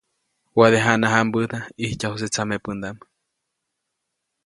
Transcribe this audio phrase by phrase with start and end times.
[0.57, 2.97] Waʼade jana jãmbäda ʼijtyajuse tsamepändaʼm.